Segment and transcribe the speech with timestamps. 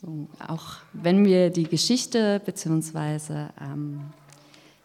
[0.00, 3.48] So, auch wenn wir die Geschichte bzw.
[3.60, 4.00] Ähm,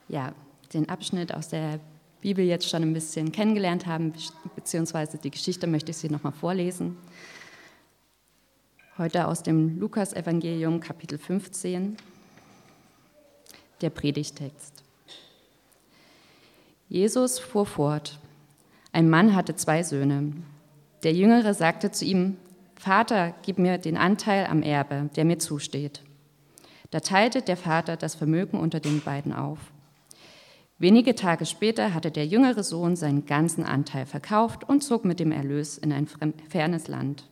[0.10, 0.34] ja,
[0.74, 1.80] den Abschnitt aus der
[2.20, 4.12] Bibel jetzt schon ein bisschen kennengelernt haben,
[4.55, 6.97] beziehungsweise die Geschichte möchte ich Sie nochmal vorlesen.
[8.97, 11.95] Heute aus dem Lukas-Evangelium, Kapitel 15,
[13.79, 14.84] der Predigtext.
[16.89, 18.20] Jesus fuhr fort.
[18.91, 20.34] Ein Mann hatte zwei Söhne.
[21.04, 22.36] Der Jüngere sagte zu ihm,
[22.86, 26.04] Vater, gib mir den Anteil am Erbe, der mir zusteht.
[26.91, 29.57] Da teilte der Vater das Vermögen unter den beiden auf.
[30.77, 35.31] Wenige Tage später hatte der jüngere Sohn seinen ganzen Anteil verkauft und zog mit dem
[35.31, 36.05] Erlös in ein
[36.48, 37.27] fernes Land.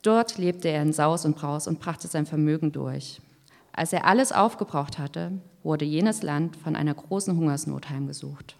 [0.00, 3.20] Dort lebte er in Saus und Braus und brachte sein Vermögen durch.
[3.72, 5.32] Als er alles aufgebraucht hatte,
[5.62, 8.56] wurde jenes Land von einer großen Hungersnot heimgesucht.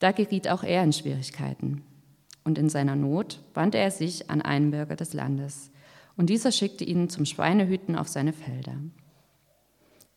[0.00, 1.82] Da geriet auch er in Schwierigkeiten.
[2.44, 5.70] Und in seiner Not wandte er sich an einen Bürger des Landes.
[6.16, 8.76] Und dieser schickte ihn zum Schweinehüten auf seine Felder.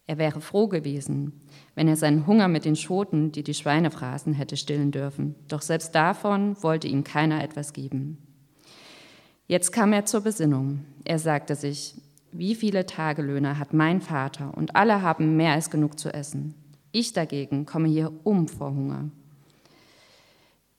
[0.05, 1.41] Er wäre froh gewesen,
[1.75, 5.35] wenn er seinen Hunger mit den Schoten, die die Schweine fraßen, hätte stillen dürfen.
[5.49, 8.17] Doch selbst davon wollte ihm keiner etwas geben.
[9.47, 10.85] Jetzt kam er zur Besinnung.
[11.03, 11.95] Er sagte sich,
[12.31, 16.53] wie viele Tagelöhner hat mein Vater und alle haben mehr als genug zu essen.
[16.91, 19.09] Ich dagegen komme hier um vor Hunger.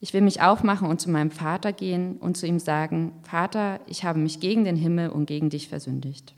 [0.01, 4.05] Ich will mich aufmachen und zu meinem Vater gehen und zu ihm sagen, Vater, ich
[4.05, 6.35] habe mich gegen den Himmel und gegen dich versündigt.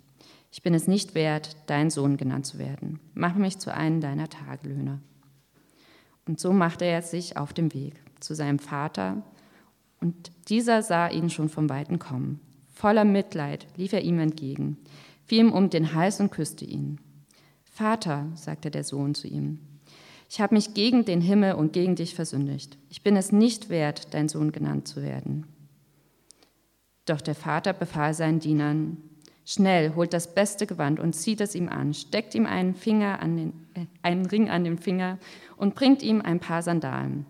[0.51, 3.01] Ich bin es nicht wert, dein Sohn genannt zu werden.
[3.15, 5.01] Mach mich zu einem deiner Tagelöhner.
[6.27, 9.23] Und so machte er sich auf den Weg zu seinem Vater,
[10.01, 12.41] und dieser sah ihn schon vom Weiten kommen.
[12.73, 14.79] Voller Mitleid lief er ihm entgegen,
[15.27, 16.99] fiel ihm um den Hals und küsste ihn.
[17.65, 19.59] Vater, sagte der Sohn zu ihm,
[20.31, 22.79] ich habe mich gegen den Himmel und gegen dich versündigt.
[22.89, 25.45] Ich bin es nicht wert, dein Sohn genannt zu werden.
[27.05, 28.99] Doch der Vater befahl seinen Dienern,
[29.45, 33.37] schnell holt das beste Gewand und zieht es ihm an, steckt ihm einen, Finger an
[33.37, 35.19] den, äh, einen Ring an den Finger
[35.57, 37.27] und bringt ihm ein paar Sandalen.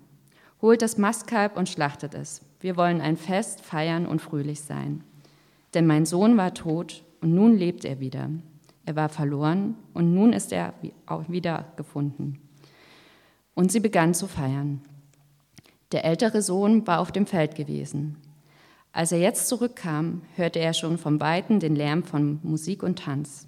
[0.61, 2.43] Holt das Mastkalb und schlachtet es.
[2.61, 5.05] Wir wollen ein Fest feiern und fröhlich sein.
[5.73, 8.29] Denn mein Sohn war tot und nun lebt er wieder.
[8.85, 10.75] Er war verloren und nun ist er
[11.29, 12.43] wieder gefunden
[13.55, 14.83] und sie begann zu feiern.
[15.93, 18.17] Der ältere Sohn war auf dem Feld gewesen.
[18.93, 23.47] Als er jetzt zurückkam, hörte er schon vom Weiten den Lärm von Musik und Tanz.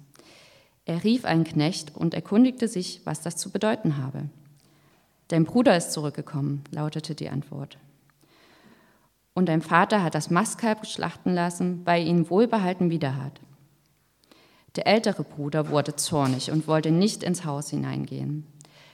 [0.85, 4.29] Er rief einen Knecht und erkundigte sich, was das zu bedeuten habe.
[5.29, 7.77] Dein Bruder ist zurückgekommen, lautete die Antwort.
[9.33, 13.41] Und dein Vater hat das Mastkalb schlachten lassen, weil er ihn wohlbehalten wieder hat.
[14.75, 18.45] Der ältere Bruder wurde zornig und wollte nicht ins Haus hineingehen.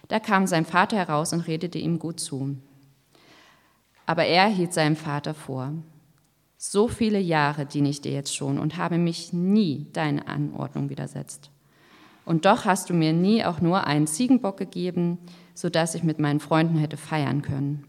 [0.09, 2.57] Da kam sein Vater heraus und redete ihm gut zu.
[4.05, 5.71] Aber er hielt seinem Vater vor,
[6.57, 11.51] so viele Jahre diene ich dir jetzt schon und habe mich nie deine Anordnung widersetzt.
[12.25, 15.19] Und doch hast du mir nie auch nur einen Ziegenbock gegeben,
[15.53, 17.85] sodass ich mit meinen Freunden hätte feiern können.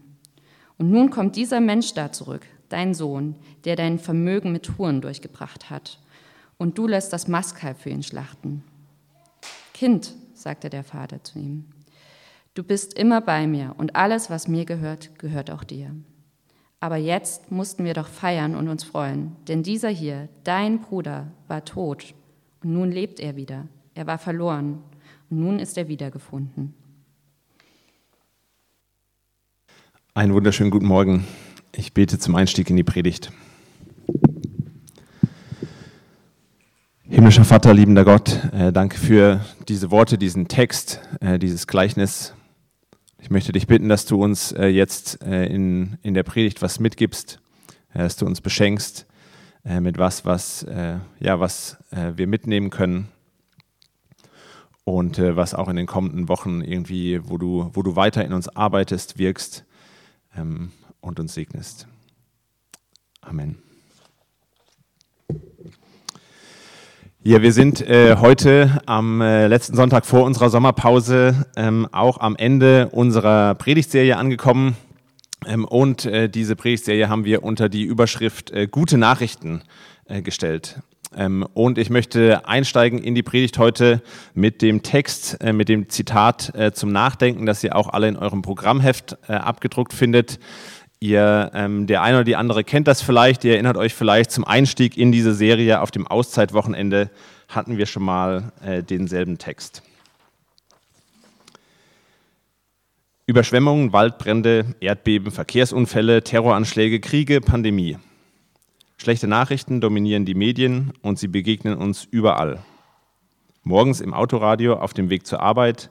[0.77, 5.69] Und nun kommt dieser Mensch da zurück, dein Sohn, der dein Vermögen mit Huren durchgebracht
[5.69, 5.99] hat.
[6.57, 8.63] Und du lässt das Mastkalb für ihn schlachten.
[9.73, 11.65] Kind, sagte der Vater zu ihm,
[12.53, 15.95] Du bist immer bei mir und alles, was mir gehört, gehört auch dir.
[16.81, 21.63] Aber jetzt mussten wir doch feiern und uns freuen, denn dieser hier, dein Bruder, war
[21.63, 22.13] tot
[22.61, 23.69] und nun lebt er wieder.
[23.95, 24.83] Er war verloren
[25.29, 26.73] und nun ist er wiedergefunden.
[30.13, 31.25] Einen wunderschönen guten Morgen.
[31.71, 33.31] Ich bete zum Einstieg in die Predigt.
[37.03, 42.33] Himmlischer Vater, liebender Gott, äh, danke für diese Worte, diesen Text, äh, dieses Gleichnis,
[43.21, 46.79] ich möchte dich bitten, dass du uns äh, jetzt äh, in, in der Predigt was
[46.79, 47.39] mitgibst,
[47.93, 49.05] äh, dass du uns beschenkst
[49.63, 53.09] äh, mit was, was, äh, ja, was äh, wir mitnehmen können
[54.83, 58.49] und was auch in den kommenden Wochen irgendwie, wo du, wo du weiter in uns
[58.49, 59.63] arbeitest, wirkst
[60.35, 61.87] ähm, und uns segnest.
[63.21, 63.61] Amen.
[67.23, 72.35] Ja, wir sind äh, heute am äh, letzten Sonntag vor unserer Sommerpause ähm, auch am
[72.35, 74.75] Ende unserer Predigtserie angekommen.
[75.45, 79.61] Ähm, und äh, diese Predigtserie haben wir unter die Überschrift äh, Gute Nachrichten
[80.05, 80.79] äh, gestellt.
[81.15, 84.01] Ähm, und ich möchte einsteigen in die Predigt heute
[84.33, 88.41] mit dem Text, äh, mit dem Zitat zum Nachdenken, das ihr auch alle in eurem
[88.41, 90.39] Programmheft abgedruckt findet.
[91.03, 94.45] Ihr, ähm, der eine oder die andere kennt das vielleicht, ihr erinnert euch vielleicht zum
[94.45, 97.09] Einstieg in diese Serie auf dem Auszeitwochenende
[97.47, 99.81] hatten wir schon mal äh, denselben Text.
[103.25, 107.97] Überschwemmungen, Waldbrände, Erdbeben, Verkehrsunfälle, Terroranschläge, Kriege, Pandemie.
[108.97, 112.63] Schlechte Nachrichten dominieren die Medien und sie begegnen uns überall.
[113.63, 115.89] Morgens im Autoradio auf dem Weg zur Arbeit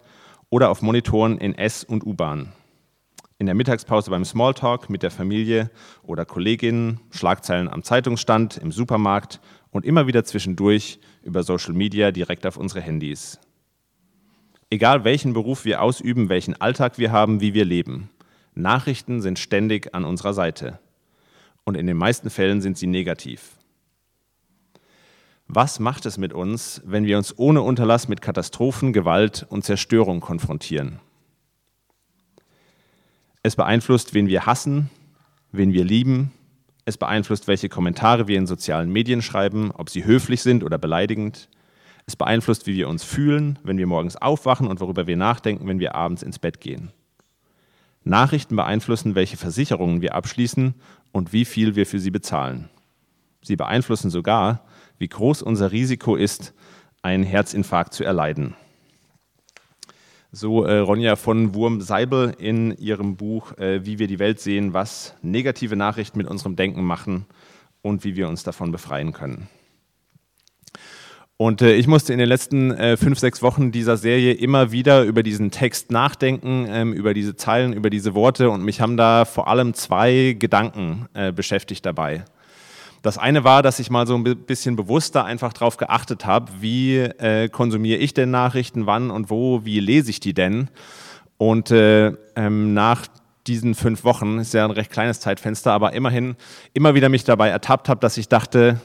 [0.50, 2.52] oder auf Monitoren in S- und U-Bahn.
[3.40, 5.70] In der Mittagspause beim Smalltalk mit der Familie
[6.02, 9.40] oder Kolleginnen, Schlagzeilen am Zeitungsstand, im Supermarkt
[9.70, 13.40] und immer wieder zwischendurch über Social Media direkt auf unsere Handys.
[14.69, 18.10] Egal welchen Beruf wir ausüben, welchen Alltag wir haben, wie wir leben.
[18.54, 20.78] Nachrichten sind ständig an unserer Seite
[21.64, 23.56] und in den meisten Fällen sind sie negativ.
[25.48, 30.20] Was macht es mit uns, wenn wir uns ohne Unterlass mit Katastrophen, Gewalt und Zerstörung
[30.20, 31.00] konfrontieren?
[33.42, 34.90] Es beeinflusst, wen wir hassen,
[35.50, 36.32] wen wir lieben.
[36.84, 41.48] Es beeinflusst, welche Kommentare wir in sozialen Medien schreiben, ob sie höflich sind oder beleidigend.
[42.06, 45.81] Es beeinflusst, wie wir uns fühlen, wenn wir morgens aufwachen und worüber wir nachdenken, wenn
[45.81, 46.92] wir abends ins Bett gehen.
[48.04, 50.75] Nachrichten beeinflussen, welche Versicherungen wir abschließen
[51.12, 52.69] und wie viel wir für sie bezahlen.
[53.43, 54.64] Sie beeinflussen sogar,
[54.98, 56.52] wie groß unser Risiko ist,
[57.00, 58.54] einen Herzinfarkt zu erleiden.
[60.32, 65.15] So äh, Ronja von Wurm-Seibel in ihrem Buch äh, Wie wir die Welt sehen, was
[65.23, 67.27] negative Nachrichten mit unserem Denken machen
[67.82, 69.49] und wie wir uns davon befreien können.
[71.37, 75.03] Und äh, ich musste in den letzten äh, fünf, sechs Wochen dieser Serie immer wieder
[75.05, 79.25] über diesen Text nachdenken, ähm, über diese Zeilen, über diese Worte und mich haben da
[79.25, 82.25] vor allem zwei Gedanken äh, beschäftigt dabei.
[83.02, 86.99] Das eine war, dass ich mal so ein bisschen bewusster einfach darauf geachtet habe, wie
[86.99, 90.69] äh, konsumiere ich denn Nachrichten, wann und wo, wie lese ich die denn.
[91.38, 93.06] Und äh, ähm, nach
[93.47, 96.37] diesen fünf Wochen, ist ja ein recht kleines Zeitfenster, aber immerhin
[96.75, 98.81] immer wieder mich dabei ertappt habe, dass ich dachte,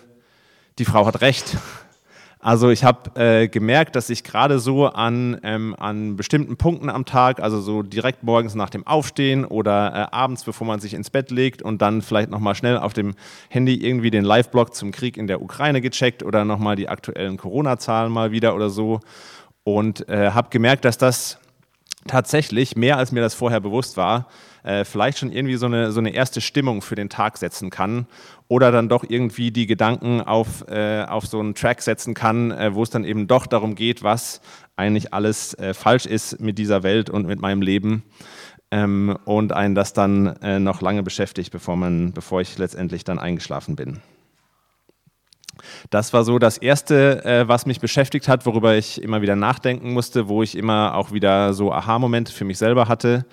[0.80, 1.58] die Frau hat recht
[2.46, 7.04] also ich habe äh, gemerkt, dass ich gerade so an, ähm, an bestimmten Punkten am
[7.04, 11.10] Tag, also so direkt morgens nach dem Aufstehen oder äh, abends, bevor man sich ins
[11.10, 13.16] Bett legt und dann vielleicht nochmal schnell auf dem
[13.50, 18.14] Handy irgendwie den Live-Blog zum Krieg in der Ukraine gecheckt oder nochmal die aktuellen Corona-Zahlen
[18.14, 19.00] mal wieder oder so.
[19.64, 21.40] Und äh, habe gemerkt, dass das
[22.08, 24.28] tatsächlich mehr als mir das vorher bewusst war,
[24.64, 28.08] äh, vielleicht schon irgendwie so eine, so eine erste Stimmung für den Tag setzen kann
[28.48, 32.74] oder dann doch irgendwie die Gedanken auf, äh, auf so einen Track setzen kann, äh,
[32.74, 34.42] wo es dann eben doch darum geht, was
[34.76, 38.04] eigentlich alles äh, falsch ist mit dieser Welt und mit meinem Leben
[38.72, 43.20] ähm, und einen das dann äh, noch lange beschäftigt, bevor, man, bevor ich letztendlich dann
[43.20, 44.02] eingeschlafen bin.
[45.90, 49.94] Das war so das Erste, äh, was mich beschäftigt hat, worüber ich immer wieder nachdenken
[49.94, 53.26] musste, wo ich immer auch wieder so Aha-Momente für mich selber hatte.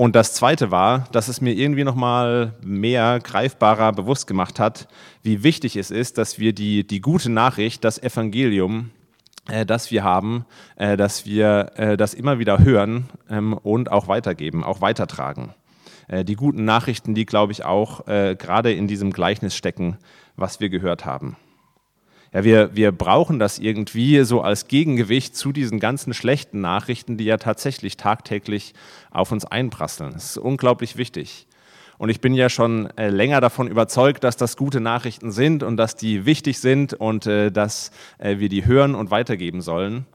[0.00, 4.88] Und das Zweite war, dass es mir irgendwie nochmal mehr greifbarer bewusst gemacht hat,
[5.22, 8.92] wie wichtig es ist, dass wir die, die gute Nachricht, das Evangelium,
[9.50, 10.46] äh, das wir haben,
[10.76, 15.54] äh, dass wir äh, das immer wieder hören ähm, und auch weitergeben, auch weitertragen.
[16.10, 19.96] Äh, die guten Nachrichten, die, glaube ich, auch äh, gerade in diesem Gleichnis stecken,
[20.36, 21.36] was wir gehört haben
[22.32, 27.24] ja, wir, wir brauchen das irgendwie so als Gegengewicht zu diesen ganzen schlechten Nachrichten, die
[27.24, 28.74] ja tatsächlich tagtäglich
[29.10, 30.12] auf uns einprasseln.
[30.12, 31.46] Das ist unglaublich wichtig.
[31.98, 35.76] Und ich bin ja schon äh, länger davon überzeugt, dass das gute Nachrichten sind und
[35.76, 40.06] dass die wichtig sind und äh, dass äh, wir die hören und weitergeben sollen.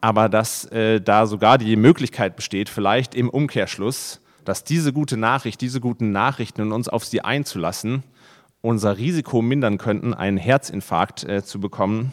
[0.00, 5.60] Aber dass äh, da sogar die Möglichkeit besteht, vielleicht im Umkehrschluss, dass diese gute Nachricht,
[5.60, 8.02] diese guten Nachrichten und uns auf sie einzulassen,
[8.62, 12.12] unser Risiko mindern könnten, einen Herzinfarkt äh, zu bekommen.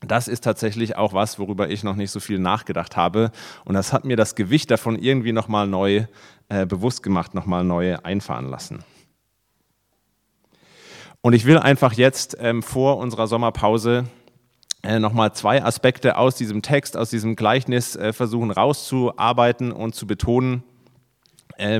[0.00, 3.30] Das ist tatsächlich auch was, worüber ich noch nicht so viel nachgedacht habe.
[3.64, 6.06] Und das hat mir das Gewicht davon irgendwie nochmal neu
[6.48, 8.82] äh, bewusst gemacht, nochmal neu einfahren lassen.
[11.20, 14.06] Und ich will einfach jetzt ähm, vor unserer Sommerpause
[14.82, 20.06] äh, nochmal zwei Aspekte aus diesem Text, aus diesem Gleichnis äh, versuchen rauszuarbeiten und zu
[20.06, 20.62] betonen,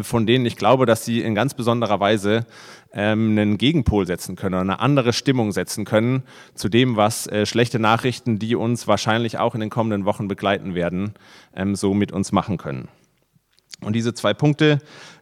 [0.02, 2.46] von denen ich glaube, dass sie in ganz besonderer Weise
[2.92, 6.24] ähm, einen Gegenpol setzen können oder eine andere Stimmung setzen können
[6.54, 10.74] zu dem, was äh, schlechte Nachrichten, die uns wahrscheinlich auch in den kommenden Wochen begleiten
[10.74, 11.14] werden,
[11.54, 12.88] ähm, so mit uns machen können.
[13.80, 14.80] Und diese zwei Punkte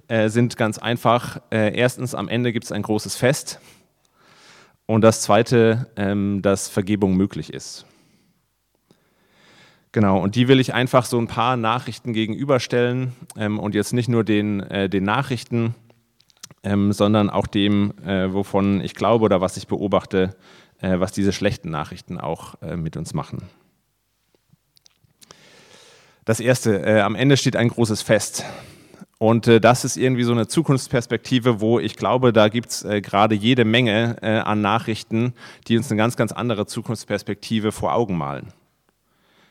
[0.09, 1.41] äh, sind ganz einfach.
[1.51, 3.61] Äh, erstens, am Ende gibt es ein großes Fest.
[4.87, 7.85] Und das Zweite, ähm, dass Vergebung möglich ist.
[9.99, 14.09] Genau, und die will ich einfach so ein paar Nachrichten gegenüberstellen ähm, und jetzt nicht
[14.09, 15.75] nur den, äh, den Nachrichten,
[16.63, 20.37] ähm, sondern auch dem, äh, wovon ich glaube oder was ich beobachte,
[20.81, 23.43] äh, was diese schlechten Nachrichten auch äh, mit uns machen.
[26.25, 28.45] Das Erste, äh, am Ende steht ein großes Fest.
[29.19, 33.35] Und äh, das ist irgendwie so eine Zukunftsperspektive, wo ich glaube, da gibt es gerade
[33.35, 35.35] jede Menge an Nachrichten,
[35.67, 38.53] die uns eine ganz, ganz andere Zukunftsperspektive vor Augen malen.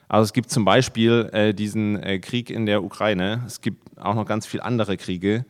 [0.08, 4.46] Also es gibt zum Beispiel diesen Krieg in der Ukraine, es gibt auch noch ganz
[4.46, 5.46] viele andere Kriege,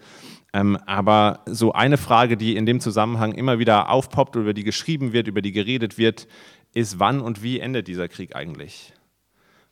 [0.54, 5.14] Ähm, aber so eine Frage, die in dem Zusammenhang immer wieder aufpoppt, über die geschrieben
[5.14, 6.28] wird, über die geredet wird,
[6.74, 8.94] ist, wann und wie endet dieser Krieg eigentlich?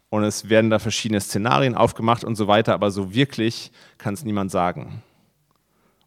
[0.10, 4.24] Und es werden da verschiedene Szenarien aufgemacht und so weiter, aber so wirklich kann es
[4.24, 5.02] niemand sagen.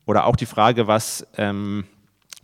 [0.07, 1.85] Oder auch die Frage, was, ähm,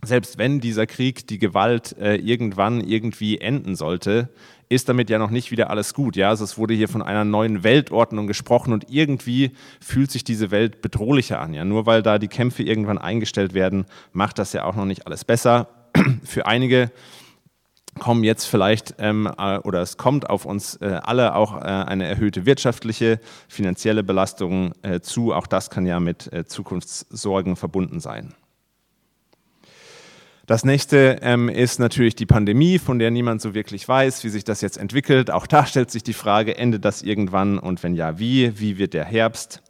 [0.05, 4.29] selbst wenn dieser Krieg, die Gewalt äh, irgendwann irgendwie enden sollte,
[4.69, 6.15] ist damit ja noch nicht wieder alles gut.
[6.15, 6.29] Ja?
[6.29, 10.81] Also es wurde hier von einer neuen Weltordnung gesprochen und irgendwie fühlt sich diese Welt
[10.81, 11.53] bedrohlicher an.
[11.53, 11.65] Ja?
[11.65, 15.25] Nur weil da die Kämpfe irgendwann eingestellt werden, macht das ja auch noch nicht alles
[15.25, 15.67] besser.
[16.23, 16.91] Für einige
[17.99, 22.05] kommen jetzt vielleicht ähm, äh, oder es kommt auf uns äh, alle auch äh, eine
[22.05, 25.33] erhöhte wirtschaftliche, finanzielle Belastung äh, zu.
[25.33, 28.33] Auch das kann ja mit äh, Zukunftssorgen verbunden sein.
[30.45, 34.43] Das nächste ähm, ist natürlich die Pandemie, von der niemand so wirklich weiß, wie sich
[34.43, 35.31] das jetzt entwickelt.
[35.31, 38.59] Auch da stellt sich die Frage, endet das irgendwann und wenn ja, wie?
[38.59, 39.63] Wie wird der Herbst?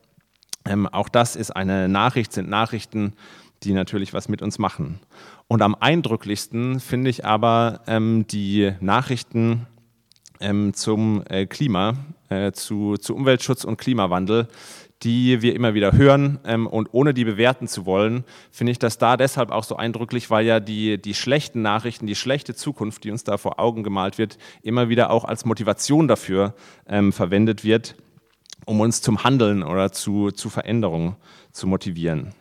[0.66, 3.14] Ähm, auch das ist eine Nachricht, sind Nachrichten,
[3.64, 5.00] die natürlich was mit uns machen.
[5.48, 9.68] Und am eindrücklichsten finde ich aber ähm, die Nachrichten
[10.42, 11.94] ähm, zum äh, Klima,
[12.28, 14.50] äh, zu, zu Umweltschutz und Klimawandel,
[15.06, 16.40] die wir immer wieder hören.
[16.44, 20.30] Ähm, und ohne die bewerten zu wollen, finde ich das da deshalb auch so eindrücklich,
[20.30, 24.18] weil ja die, die schlechten Nachrichten, die schlechte Zukunft, die uns da vor Augen gemalt
[24.18, 26.56] wird, immer wieder auch als Motivation dafür
[26.88, 27.96] ähm, verwendet wird,
[28.66, 31.16] um uns zum Handeln oder zu, zu Veränderungen
[31.52, 32.34] zu motivieren.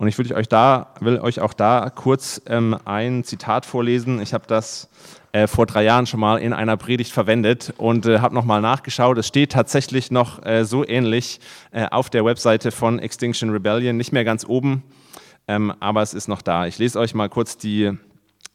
[0.00, 4.22] Und ich will euch, da, will euch auch da kurz ähm, ein Zitat vorlesen.
[4.22, 4.88] Ich habe das
[5.32, 9.18] äh, vor drei Jahren schon mal in einer Predigt verwendet und äh, habe nochmal nachgeschaut.
[9.18, 11.40] Es steht tatsächlich noch äh, so ähnlich
[11.72, 14.84] äh, auf der Webseite von Extinction Rebellion, nicht mehr ganz oben,
[15.48, 16.68] ähm, aber es ist noch da.
[16.68, 17.90] Ich lese euch mal kurz die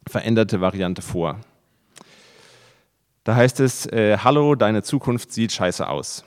[0.08, 1.42] veränderte Variante vor.
[3.26, 6.24] Da heißt es, äh, Hallo, deine Zukunft sieht scheiße aus.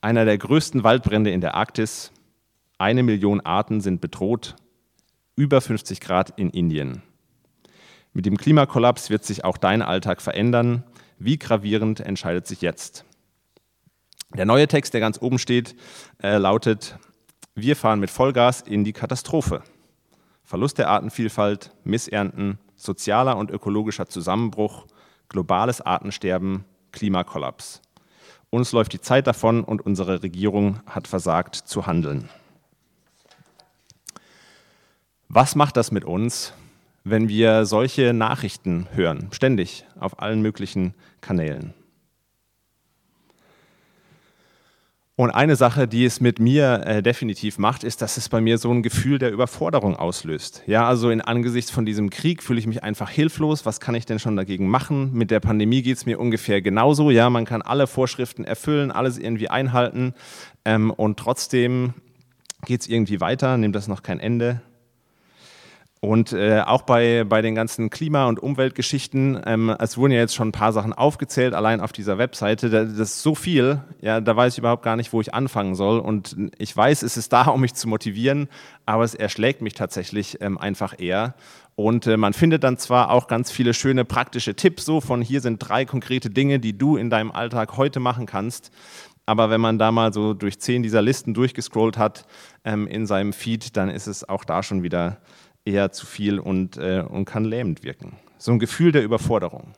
[0.00, 2.10] Einer der größten Waldbrände in der Arktis,
[2.78, 4.56] eine Million Arten sind bedroht,
[5.36, 7.02] über 50 Grad in Indien.
[8.12, 10.84] Mit dem Klimakollaps wird sich auch dein Alltag verändern.
[11.18, 13.04] Wie gravierend entscheidet sich jetzt?
[14.36, 15.76] Der neue Text, der ganz oben steht,
[16.22, 16.98] äh, lautet,
[17.54, 19.62] wir fahren mit Vollgas in die Katastrophe.
[20.42, 24.86] Verlust der Artenvielfalt, Missernten, sozialer und ökologischer Zusammenbruch,
[25.28, 27.80] globales Artensterben, Klimakollaps.
[28.50, 32.28] Uns läuft die Zeit davon und unsere Regierung hat versagt zu handeln.
[35.28, 36.52] Was macht das mit uns,
[37.04, 41.74] wenn wir solche Nachrichten hören, ständig auf allen möglichen Kanälen.
[45.16, 48.58] Und eine Sache, die es mit mir äh, definitiv macht, ist, dass es bei mir
[48.58, 50.64] so ein Gefühl der Überforderung auslöst.
[50.66, 53.64] Ja, also in Angesichts von diesem Krieg fühle ich mich einfach hilflos.
[53.64, 55.12] Was kann ich denn schon dagegen machen?
[55.12, 57.12] Mit der Pandemie geht es mir ungefähr genauso.
[57.12, 60.14] Ja, man kann alle Vorschriften erfüllen, alles irgendwie einhalten
[60.64, 61.94] ähm, und trotzdem
[62.64, 64.62] geht es irgendwie weiter, nimmt das noch kein Ende.
[66.04, 70.34] Und äh, auch bei, bei den ganzen Klima- und Umweltgeschichten, ähm, es wurden ja jetzt
[70.34, 72.68] schon ein paar Sachen aufgezählt, allein auf dieser Webseite.
[72.68, 75.98] Das ist so viel, ja, da weiß ich überhaupt gar nicht, wo ich anfangen soll.
[75.98, 78.48] Und ich weiß, es ist da, um mich zu motivieren,
[78.84, 81.36] aber es erschlägt mich tatsächlich ähm, einfach eher.
[81.74, 85.40] Und äh, man findet dann zwar auch ganz viele schöne praktische Tipps, so von hier
[85.40, 88.70] sind drei konkrete Dinge, die du in deinem Alltag heute machen kannst.
[89.24, 92.26] Aber wenn man da mal so durch zehn dieser Listen durchgescrollt hat
[92.62, 95.16] ähm, in seinem Feed, dann ist es auch da schon wieder
[95.64, 98.16] eher zu viel und, äh, und kann lähmend wirken.
[98.38, 99.74] So ein Gefühl der Überforderung.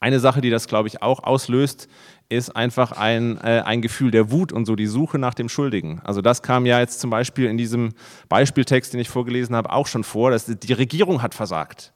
[0.00, 1.86] Eine Sache, die das, glaube ich, auch auslöst,
[2.30, 6.00] ist einfach ein, äh, ein Gefühl der Wut und so die Suche nach dem Schuldigen.
[6.04, 7.90] Also das kam ja jetzt zum Beispiel in diesem
[8.28, 11.92] Beispieltext, den ich vorgelesen habe, auch schon vor, dass die Regierung hat versagt.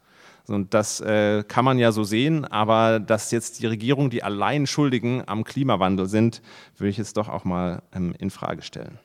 [0.47, 4.67] Und das äh, kann man ja so sehen, aber dass jetzt die Regierung die allein
[4.67, 6.43] Schuldigen am Klimawandel sind,
[6.77, 8.99] würde ich jetzt doch auch mal ähm, in Frage stellen.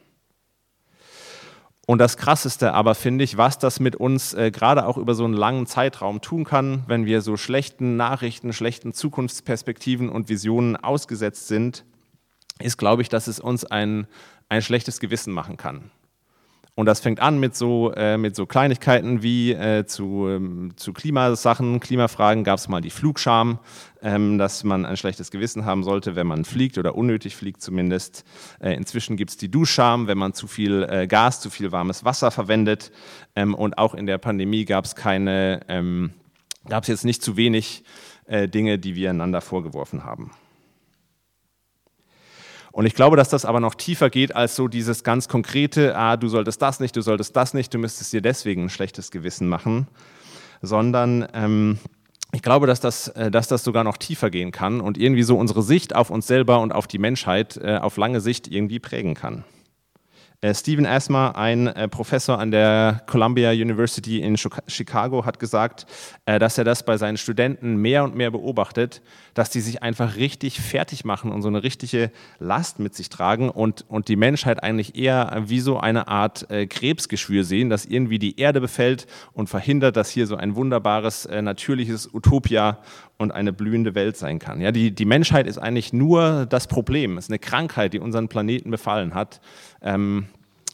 [1.89, 5.25] Und das Krasseste aber finde ich, was das mit uns äh, gerade auch über so
[5.25, 11.47] einen langen Zeitraum tun kann, wenn wir so schlechten Nachrichten, schlechten Zukunftsperspektiven und Visionen ausgesetzt
[11.47, 11.85] sind,
[12.59, 14.05] ist, glaube ich, dass es uns ein,
[14.49, 15.89] ein schlechtes Gewissen machen kann.
[16.75, 20.93] Und das fängt an mit so, äh, mit so Kleinigkeiten wie äh, zu, ähm, zu
[20.93, 23.57] Klimasachen, Klimafragen gab es mal die Flugscham,
[24.01, 28.23] ähm, dass man ein schlechtes Gewissen haben sollte, wenn man fliegt oder unnötig fliegt zumindest.
[28.59, 32.05] Äh, inzwischen gibt es die Duschscham, wenn man zu viel äh, Gas, zu viel warmes
[32.05, 32.91] Wasser verwendet.
[33.35, 36.11] Ähm, und auch in der Pandemie gab es keine, ähm,
[36.67, 37.83] gab es jetzt nicht zu wenig
[38.25, 40.31] äh, Dinge, die wir einander vorgeworfen haben.
[42.71, 46.17] Und ich glaube, dass das aber noch tiefer geht als so dieses ganz konkrete, ah,
[46.17, 49.49] du solltest das nicht, du solltest das nicht, du müsstest dir deswegen ein schlechtes Gewissen
[49.49, 49.87] machen,
[50.61, 51.79] sondern ähm,
[52.31, 55.37] ich glaube, dass das, äh, dass das sogar noch tiefer gehen kann und irgendwie so
[55.37, 59.15] unsere Sicht auf uns selber und auf die Menschheit äh, auf lange Sicht irgendwie prägen
[59.15, 59.43] kann.
[60.41, 65.85] Äh, Stephen Asmer, ein äh, Professor an der Columbia University in Chicago, hat gesagt,
[66.25, 69.01] äh, dass er das bei seinen Studenten mehr und mehr beobachtet,
[69.33, 73.49] dass die sich einfach richtig fertig machen und so eine richtige Last mit sich tragen
[73.49, 78.39] und, und die Menschheit eigentlich eher wie so eine Art Krebsgeschwür sehen, das irgendwie die
[78.39, 82.79] Erde befällt und verhindert, dass hier so ein wunderbares, natürliches Utopia
[83.19, 84.61] und eine blühende Welt sein kann.
[84.61, 87.17] Ja, die, die Menschheit ist eigentlich nur das Problem.
[87.17, 89.41] Es ist eine Krankheit, die unseren Planeten befallen hat.
[89.81, 90.27] Ähm,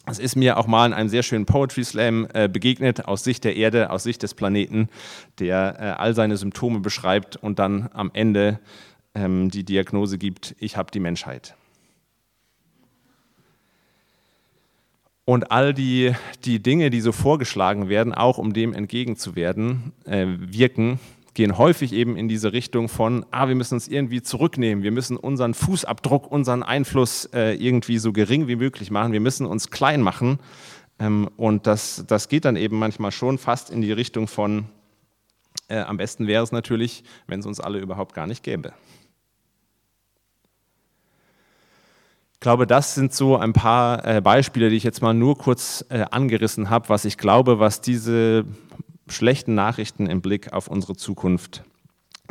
[0.06, 3.44] es ist mir auch mal in einem sehr schönen Poetry Slam äh, begegnet, aus Sicht
[3.44, 4.90] der Erde, aus Sicht des Planeten,
[5.40, 8.60] der äh, all seine Symptome beschreibt und dann am Ende
[9.16, 11.56] ähm, die Diagnose gibt, ich habe die Menschheit.
[15.28, 21.00] Und all die, die Dinge, die so vorgeschlagen werden, auch um dem entgegenzuwirken, äh, wirken,
[21.36, 25.18] gehen häufig eben in diese Richtung von, ah, wir müssen uns irgendwie zurücknehmen, wir müssen
[25.18, 30.02] unseren Fußabdruck, unseren Einfluss äh, irgendwie so gering wie möglich machen, wir müssen uns klein
[30.02, 30.40] machen.
[30.98, 34.66] Ähm, und das, das geht dann eben manchmal schon fast in die Richtung von,
[35.68, 38.74] äh, am besten wäre es natürlich, wenn es uns alle überhaupt gar nicht gäbe.
[42.34, 45.84] Ich glaube, das sind so ein paar äh, Beispiele, die ich jetzt mal nur kurz
[45.90, 48.46] äh, angerissen habe, was ich glaube, was diese
[49.08, 51.64] schlechten Nachrichten im Blick auf unsere Zukunft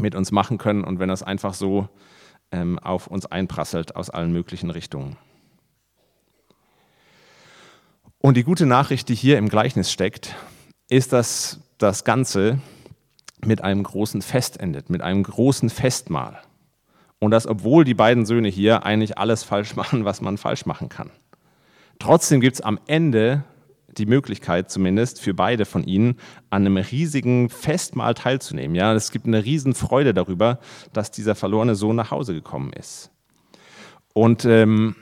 [0.01, 1.89] mit uns machen können und wenn das einfach so
[2.51, 5.17] ähm, auf uns einprasselt aus allen möglichen Richtungen.
[8.19, 10.35] Und die gute Nachricht, die hier im Gleichnis steckt,
[10.89, 12.59] ist, dass das Ganze
[13.45, 16.41] mit einem großen Fest endet, mit einem großen Festmahl.
[17.19, 20.89] Und dass, obwohl die beiden Söhne hier eigentlich alles falsch machen, was man falsch machen
[20.89, 21.11] kann.
[21.99, 23.45] Trotzdem gibt es am Ende
[23.99, 26.17] die Möglichkeit zumindest für beide von ihnen,
[26.51, 28.75] an einem riesigen Festmahl teilzunehmen.
[28.75, 30.59] Ja, es gibt eine riesen Freude darüber,
[30.93, 33.11] dass dieser verlorene Sohn nach Hause gekommen ist.
[34.13, 34.95] Und ähm,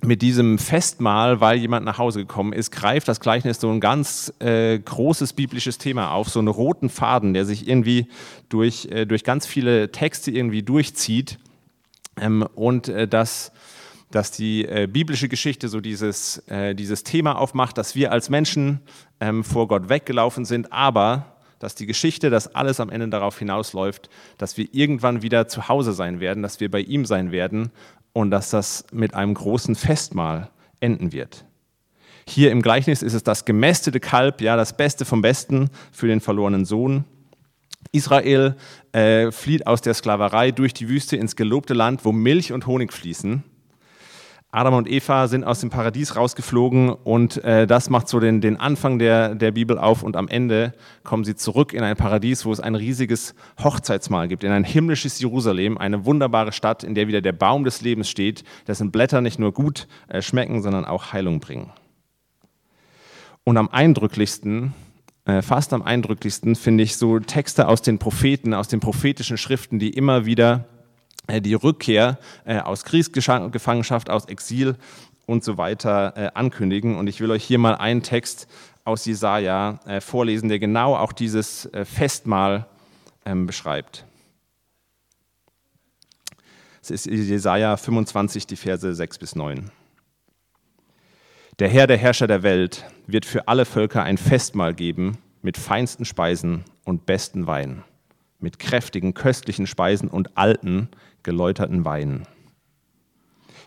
[0.00, 4.32] mit diesem Festmahl, weil jemand nach Hause gekommen ist, greift das Gleichnis so ein ganz
[4.38, 8.06] äh, großes biblisches Thema auf, so einen roten Faden, der sich irgendwie
[8.48, 11.38] durch, äh, durch ganz viele Texte irgendwie durchzieht
[12.20, 13.52] ähm, und äh, das
[14.10, 18.80] dass die äh, biblische Geschichte so dieses, äh, dieses Thema aufmacht, dass wir als Menschen
[19.20, 24.08] ähm, vor Gott weggelaufen sind, aber dass die Geschichte, dass alles am Ende darauf hinausläuft,
[24.38, 27.70] dass wir irgendwann wieder zu Hause sein werden, dass wir bei ihm sein werden
[28.12, 31.44] und dass das mit einem großen Festmahl enden wird.
[32.26, 36.20] Hier im Gleichnis ist es das gemästete Kalb, ja, das Beste vom Besten für den
[36.20, 37.04] verlorenen Sohn.
[37.90, 38.56] Israel
[38.92, 42.92] äh, flieht aus der Sklaverei durch die Wüste ins gelobte Land, wo Milch und Honig
[42.92, 43.44] fließen.
[44.50, 48.56] Adam und Eva sind aus dem Paradies rausgeflogen und äh, das macht so den, den
[48.56, 50.72] Anfang der, der Bibel auf und am Ende
[51.04, 55.20] kommen sie zurück in ein Paradies, wo es ein riesiges Hochzeitsmahl gibt, in ein himmlisches
[55.20, 59.38] Jerusalem, eine wunderbare Stadt, in der wieder der Baum des Lebens steht, dessen Blätter nicht
[59.38, 61.70] nur gut äh, schmecken, sondern auch Heilung bringen.
[63.44, 64.72] Und am eindrücklichsten,
[65.26, 69.78] äh, fast am eindrücklichsten finde ich so Texte aus den Propheten, aus den prophetischen Schriften,
[69.78, 70.64] die immer wieder
[71.28, 74.76] die Rückkehr äh, aus Kriegsgefangenschaft, aus Exil
[75.26, 76.96] und so weiter äh, ankündigen.
[76.96, 78.48] Und ich will euch hier mal einen Text
[78.84, 82.66] aus Jesaja vorlesen, der genau auch dieses Festmahl
[83.26, 84.06] ähm, beschreibt.
[86.80, 89.70] Es ist Jesaja 25, die Verse 6 bis 9.
[91.58, 96.04] Der Herr, der Herrscher der Welt, wird für alle Völker ein Festmahl geben mit feinsten
[96.04, 97.84] Speisen und besten Wein,
[98.38, 100.88] mit kräftigen, köstlichen Speisen und alten,
[101.22, 102.26] geläuterten Weinen.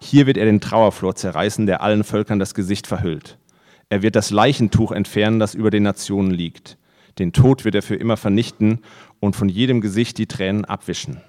[0.01, 3.37] Hier wird er den Trauerflor zerreißen, der allen Völkern das Gesicht verhüllt.
[3.89, 6.77] Er wird das Leichentuch entfernen, das über den Nationen liegt.
[7.19, 8.79] Den Tod wird er für immer vernichten
[9.19, 11.21] und von jedem Gesicht die Tränen abwischen.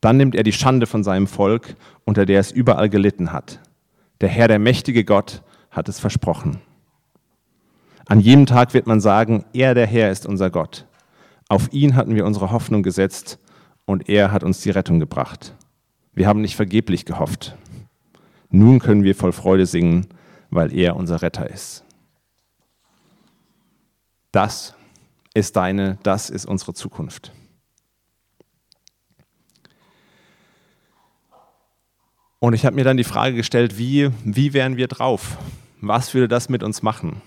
[0.00, 3.60] Dann nimmt er die Schande von seinem Volk, unter der es überall gelitten hat.
[4.20, 6.60] Der Herr, der mächtige Gott, hat es versprochen.
[8.06, 10.86] An jedem Tag wird man sagen, er, der Herr, ist unser Gott.
[11.48, 13.38] Auf ihn hatten wir unsere Hoffnung gesetzt
[13.86, 15.54] und er hat uns die Rettung gebracht.
[16.12, 17.56] Wir haben nicht vergeblich gehofft.
[18.50, 20.06] Nun können wir voll Freude singen,
[20.50, 21.84] weil er unser Retter ist.
[24.30, 24.74] Das
[25.32, 27.32] ist deine, das ist unsere Zukunft.
[32.40, 35.38] Und ich habe mir dann die Frage gestellt, wie, wie wären wir drauf?
[35.80, 37.22] Was würde das mit uns machen,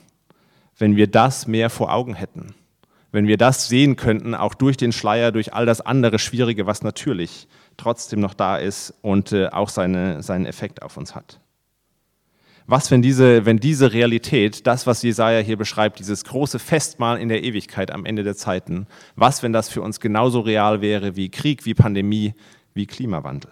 [0.77, 2.53] wenn wir das mehr vor Augen hätten?
[3.11, 6.81] Wenn wir das sehen könnten, auch durch den Schleier, durch all das andere Schwierige, was
[6.81, 7.47] natürlich
[7.77, 11.39] trotzdem noch da ist und äh, auch seine, seinen Effekt auf uns hat.
[12.67, 17.27] Was, wenn diese, wenn diese Realität, das, was Jesaja hier beschreibt, dieses große Festmahl in
[17.27, 21.29] der Ewigkeit am Ende der Zeiten, was, wenn das für uns genauso real wäre wie
[21.29, 22.33] Krieg, wie Pandemie,
[22.73, 23.51] wie Klimawandel?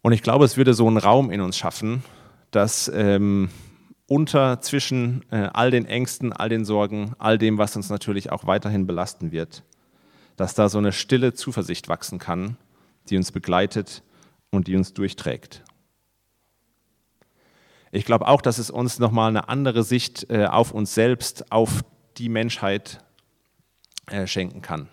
[0.00, 2.04] Und ich glaube, es würde so einen Raum in uns schaffen,
[2.50, 3.48] dass ähm,
[4.08, 8.46] unter, zwischen äh, all den Ängsten, all den Sorgen, all dem, was uns natürlich auch
[8.46, 9.62] weiterhin belasten wird,
[10.36, 12.56] dass da so eine stille Zuversicht wachsen kann,
[13.10, 14.02] die uns begleitet
[14.50, 15.62] und die uns durchträgt.
[17.90, 21.84] Ich glaube auch, dass es uns nochmal eine andere Sicht äh, auf uns selbst, auf
[22.16, 23.04] die Menschheit
[24.06, 24.88] äh, schenken kann.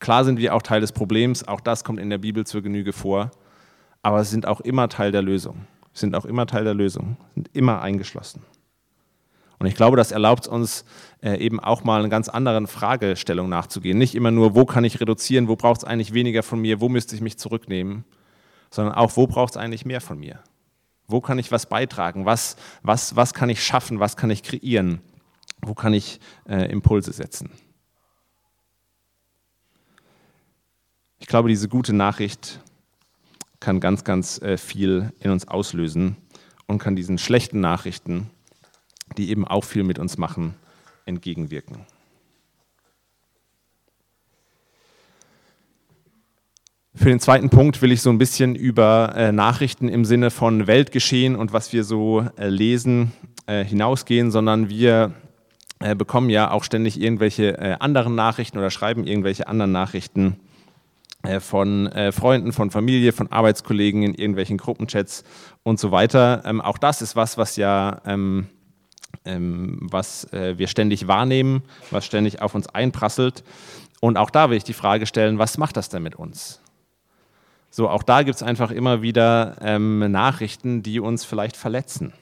[0.00, 2.92] Klar sind wir auch Teil des Problems, auch das kommt in der Bibel zur Genüge
[2.92, 3.30] vor,
[4.02, 5.66] aber sind auch immer Teil der Lösung,
[6.00, 8.42] sind auch immer Teil der Lösung, sind immer eingeschlossen.
[9.60, 10.86] Und ich glaube, das erlaubt uns
[11.22, 13.98] äh, eben auch mal eine ganz anderen Fragestellung nachzugehen.
[13.98, 16.88] Nicht immer nur, wo kann ich reduzieren, wo braucht es eigentlich weniger von mir, wo
[16.88, 18.04] müsste ich mich zurücknehmen,
[18.70, 20.38] sondern auch, wo braucht es eigentlich mehr von mir?
[21.06, 22.24] Wo kann ich was beitragen?
[22.24, 24.00] Was, was, was kann ich schaffen?
[24.00, 25.02] Was kann ich kreieren?
[25.60, 27.50] Wo kann ich äh, Impulse setzen?
[31.18, 32.60] Ich glaube, diese gute Nachricht
[33.60, 36.16] kann ganz, ganz äh, viel in uns auslösen
[36.66, 38.30] und kann diesen schlechten Nachrichten,
[39.16, 40.54] die eben auch viel mit uns machen,
[41.04, 41.84] entgegenwirken.
[46.94, 50.66] Für den zweiten Punkt will ich so ein bisschen über äh, Nachrichten im Sinne von
[50.66, 53.12] Weltgeschehen und was wir so äh, lesen
[53.46, 55.14] äh, hinausgehen, sondern wir
[55.78, 60.40] äh, bekommen ja auch ständig irgendwelche äh, anderen Nachrichten oder schreiben irgendwelche anderen Nachrichten
[61.40, 65.24] von äh, Freunden, von Familie, von Arbeitskollegen in irgendwelchen Gruppenchats
[65.62, 66.42] und so weiter.
[66.44, 68.46] Ähm, auch das ist was, was ja ähm,
[69.24, 73.44] ähm, was äh, wir ständig wahrnehmen, was ständig auf uns einprasselt.
[74.00, 76.60] Und auch da will ich die Frage stellen, was macht das denn mit uns?
[77.70, 82.12] So, auch da gibt es einfach immer wieder ähm, Nachrichten, die uns vielleicht verletzen.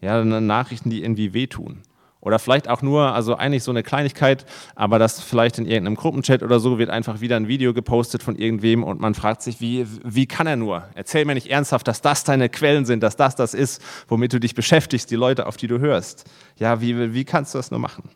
[0.00, 1.82] Ja, Nachrichten, die irgendwie wehtun.
[2.22, 6.42] Oder vielleicht auch nur, also eigentlich so eine Kleinigkeit, aber das vielleicht in irgendeinem Gruppenchat
[6.42, 9.86] oder so wird einfach wieder ein Video gepostet von irgendwem und man fragt sich, wie,
[10.04, 10.84] wie kann er nur?
[10.94, 14.38] Erzähl mir nicht ernsthaft, dass das deine Quellen sind, dass das das ist, womit du
[14.38, 16.24] dich beschäftigst, die Leute, auf die du hörst.
[16.58, 18.10] Ja, wie, wie kannst du das nur machen?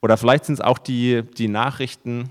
[0.00, 2.30] Oder vielleicht sind es auch die, die Nachrichten,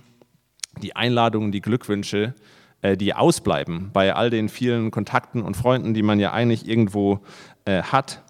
[0.81, 2.33] die Einladungen, die Glückwünsche,
[2.81, 7.19] äh, die ausbleiben bei all den vielen Kontakten und Freunden, die man ja eigentlich irgendwo
[7.65, 8.23] äh, hat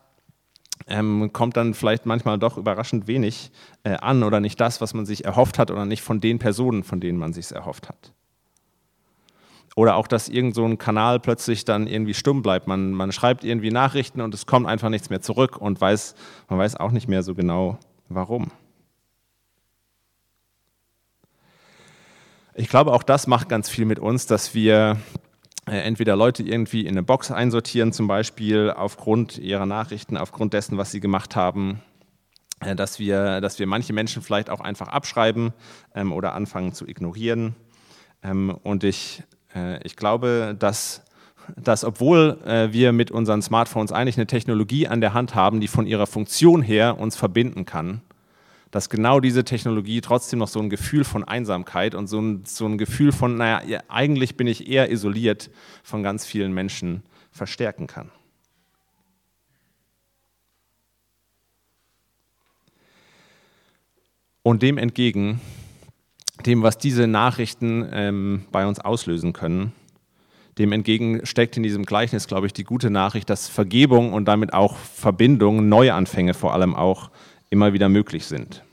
[0.90, 3.52] ähm, kommt dann vielleicht manchmal doch überraschend wenig
[3.84, 6.84] äh, an oder nicht das, was man sich erhofft hat oder nicht von den Personen,
[6.84, 8.14] von denen man sich erhofft hat.
[9.76, 12.68] Oder auch, dass irgend so ein Kanal plötzlich dann irgendwie stumm bleibt.
[12.68, 16.16] Man, man schreibt irgendwie Nachrichten und es kommt einfach nichts mehr zurück und weiß,
[16.50, 17.78] man weiß auch nicht mehr so genau,
[18.10, 18.52] warum.
[22.56, 24.98] Ich glaube, auch das macht ganz viel mit uns, dass wir
[25.78, 30.92] entweder Leute irgendwie in eine Box einsortieren, zum Beispiel aufgrund ihrer Nachrichten, aufgrund dessen, was
[30.92, 31.82] sie gemacht haben,
[32.62, 35.54] äh, dass wir, dass wir manche Menschen vielleicht auch einfach abschreiben
[35.96, 37.56] ähm, oder anfangen zu ignorieren.
[38.24, 39.24] Ähm, und ich,
[39.56, 41.04] äh, ich glaube, dass,
[41.56, 45.68] dass obwohl äh, wir mit unseren Smartphones eigentlich eine Technologie an der Hand haben, die
[45.68, 48.02] von ihrer Funktion her uns verbinden kann,
[48.72, 52.66] dass genau diese Technologie trotzdem noch so ein Gefühl von Einsamkeit und so ein, so
[52.66, 55.50] ein Gefühl von, naja, eigentlich bin ich eher isoliert
[55.84, 58.12] von ganz vielen Menschen verstärken kann.
[64.44, 65.42] Und dem entgegen,
[66.46, 69.74] dem, was diese Nachrichten ähm, bei uns auslösen können,
[70.58, 74.54] dem entgegen steckt in diesem Gleichnis, glaube ich, die gute Nachricht, dass Vergebung und damit
[74.54, 77.12] auch Verbindung, Neuanfänge vor allem auch
[77.50, 78.64] immer wieder möglich sind.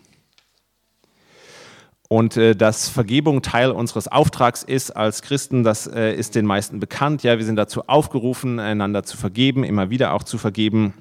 [2.08, 6.78] Und äh, dass Vergebung Teil unseres Auftrags ist als Christen, das äh, ist den meisten
[6.78, 7.22] bekannt.
[7.22, 10.94] Ja, wir sind dazu aufgerufen, einander zu vergeben, immer wieder auch zu vergeben.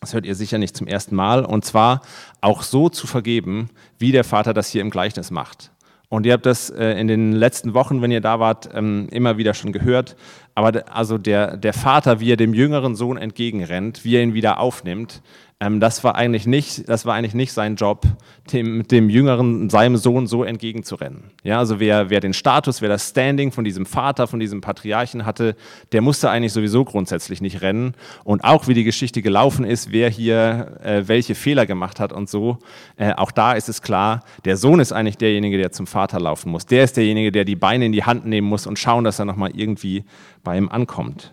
[0.00, 1.44] Das hört ihr sicher nicht zum ersten Mal.
[1.44, 2.02] Und zwar
[2.40, 5.72] auch so zu vergeben, wie der Vater das hier im Gleichnis macht.
[6.08, 9.36] Und ihr habt das äh, in den letzten Wochen, wenn ihr da wart, ähm, immer
[9.36, 10.14] wieder schon gehört.
[10.54, 14.60] Aber also der, der Vater, wie er dem jüngeren Sohn entgegenrennt, wie er ihn wieder
[14.60, 15.22] aufnimmt,
[15.60, 18.04] ähm, das, war eigentlich nicht, das war eigentlich nicht sein Job,
[18.52, 21.30] dem, dem Jüngeren, seinem Sohn so entgegenzurennen.
[21.42, 25.24] Ja, also wer, wer den Status, wer das Standing von diesem Vater, von diesem Patriarchen
[25.24, 25.54] hatte,
[25.92, 27.94] der musste eigentlich sowieso grundsätzlich nicht rennen.
[28.24, 32.28] Und auch wie die Geschichte gelaufen ist, wer hier äh, welche Fehler gemacht hat und
[32.28, 32.58] so,
[32.96, 36.50] äh, auch da ist es klar, der Sohn ist eigentlich derjenige, der zum Vater laufen
[36.50, 36.66] muss.
[36.66, 39.24] Der ist derjenige, der die Beine in die Hand nehmen muss und schauen, dass er
[39.24, 40.04] nochmal irgendwie
[40.42, 41.32] bei ihm ankommt.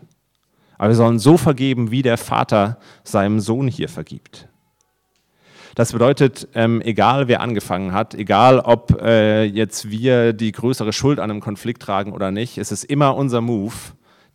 [0.82, 4.48] Aber wir sollen so vergeben, wie der Vater seinem Sohn hier vergibt.
[5.76, 11.20] Das bedeutet, ähm, egal wer angefangen hat, egal ob äh, jetzt wir die größere Schuld
[11.20, 13.76] an einem Konflikt tragen oder nicht, es ist immer unser Move,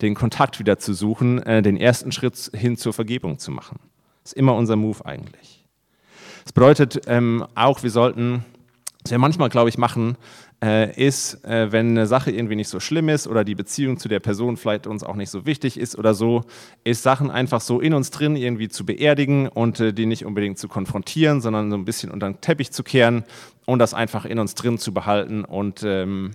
[0.01, 3.79] den Kontakt wieder zu suchen, äh, den ersten Schritt hin zur Vergebung zu machen.
[4.23, 5.65] Das ist immer unser Move eigentlich.
[6.45, 8.45] Das bedeutet ähm, auch, wir sollten,
[9.03, 10.15] was wir manchmal, glaube ich, machen,
[10.59, 14.19] ist, äh, wenn eine Sache irgendwie nicht so schlimm ist oder die Beziehung zu der
[14.19, 16.45] Person vielleicht uns auch nicht so wichtig ist oder so,
[16.83, 20.57] ist Sachen einfach so in uns drin irgendwie zu beerdigen und äh, die nicht unbedingt
[20.57, 23.23] zu konfrontieren, sondern so ein bisschen unter den Teppich zu kehren
[23.65, 26.31] und das einfach in uns drin zu behalten und ähm,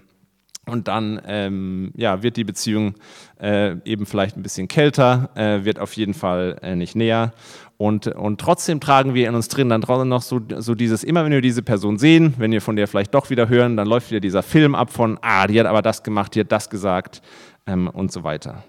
[0.73, 2.95] und dann ähm, ja, wird die Beziehung
[3.39, 7.35] äh, eben vielleicht ein bisschen kälter, äh, wird auf jeden Fall äh, nicht näher.
[7.77, 11.33] Und, und trotzdem tragen wir in uns drin dann noch so, so dieses, immer wenn
[11.33, 14.21] wir diese Person sehen, wenn wir von der vielleicht doch wieder hören, dann läuft wieder
[14.21, 17.21] dieser Film ab von, ah, die hat aber das gemacht, die hat das gesagt
[17.67, 18.65] ähm, und so weiter.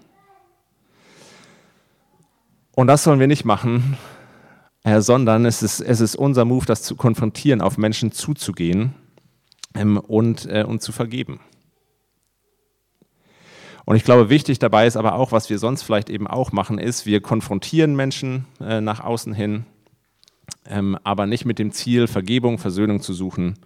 [2.74, 3.96] Und das sollen wir nicht machen,
[4.82, 8.92] äh, sondern es ist, es ist unser Move, das zu konfrontieren, auf Menschen zuzugehen
[9.74, 11.40] ähm, und, äh, und zu vergeben.
[13.84, 16.78] Und ich glaube, wichtig dabei ist aber auch, was wir sonst vielleicht eben auch machen,
[16.78, 19.66] ist, wir konfrontieren Menschen äh, nach außen hin,
[20.66, 23.58] ähm, aber nicht mit dem Ziel, Vergebung, Versöhnung zu suchen,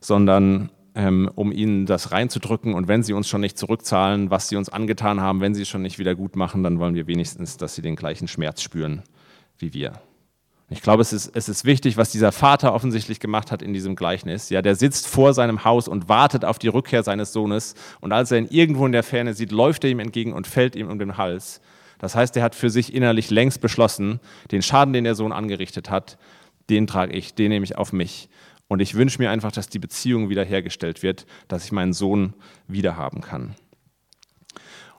[0.00, 2.74] sondern ähm, um ihnen das reinzudrücken.
[2.74, 5.68] Und wenn sie uns schon nicht zurückzahlen, was sie uns angetan haben, wenn sie es
[5.68, 9.02] schon nicht wieder gut machen, dann wollen wir wenigstens, dass sie den gleichen Schmerz spüren
[9.58, 9.92] wie wir.
[10.68, 13.94] Ich glaube, es ist, es ist wichtig, was dieser Vater offensichtlich gemacht hat in diesem
[13.94, 14.50] Gleichnis.
[14.50, 17.74] Ja, der sitzt vor seinem Haus und wartet auf die Rückkehr seines Sohnes.
[18.00, 20.74] Und als er ihn irgendwo in der Ferne sieht, läuft er ihm entgegen und fällt
[20.74, 21.60] ihm um den Hals.
[21.98, 24.18] Das heißt, er hat für sich innerlich längst beschlossen,
[24.50, 26.18] den Schaden, den der Sohn angerichtet hat,
[26.68, 28.28] den trage ich, den nehme ich auf mich.
[28.68, 32.34] Und ich wünsche mir einfach, dass die Beziehung wiederhergestellt wird, dass ich meinen Sohn
[32.66, 33.54] wiederhaben kann.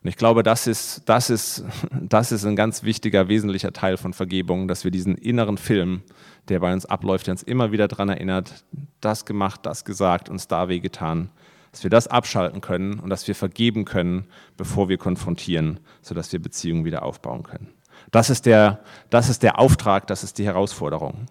[0.07, 4.13] Und ich glaube, das ist, das, ist, das ist ein ganz wichtiger, wesentlicher Teil von
[4.13, 6.01] Vergebung, dass wir diesen inneren Film,
[6.47, 8.63] der bei uns abläuft, der uns immer wieder daran erinnert,
[9.01, 11.29] das gemacht, das gesagt, uns da wehgetan,
[11.73, 16.41] dass wir das abschalten können und dass wir vergeben können, bevor wir konfrontieren, sodass wir
[16.41, 17.67] Beziehungen wieder aufbauen können.
[18.09, 21.25] Das ist der, das ist der Auftrag, das ist die Herausforderung.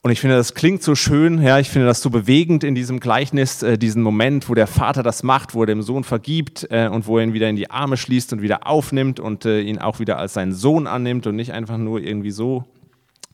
[0.00, 3.00] Und ich finde, das klingt so schön, ja, ich finde das so bewegend in diesem
[3.00, 6.88] Gleichnis, äh, diesen Moment, wo der Vater das macht, wo er dem Sohn vergibt äh,
[6.88, 9.78] und wo er ihn wieder in die Arme schließt und wieder aufnimmt und äh, ihn
[9.78, 12.64] auch wieder als seinen Sohn annimmt und nicht einfach nur irgendwie so